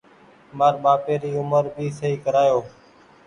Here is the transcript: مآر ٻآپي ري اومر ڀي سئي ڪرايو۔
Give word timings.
مآر 0.57 0.73
ٻآپي 0.83 1.15
ري 1.21 1.31
اومر 1.37 1.63
ڀي 1.75 1.87
سئي 1.99 2.15
ڪرايو۔ 2.23 2.59